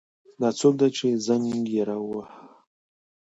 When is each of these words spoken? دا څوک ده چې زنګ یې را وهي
دا 0.41 0.49
څوک 0.59 0.73
ده 0.81 0.87
چې 0.97 1.07
زنګ 1.25 1.45
یې 1.73 1.81
را 1.89 1.97
وهي 2.01 2.25